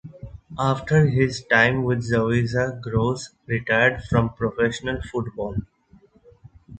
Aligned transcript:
After 0.57 1.05
his 1.07 1.43
time 1.45 1.83
with 1.83 1.99
Zawisza 1.99 2.81
Gross 2.81 3.29
retired 3.45 4.01
from 4.09 4.33
professional 4.33 4.99
football. 4.99 5.57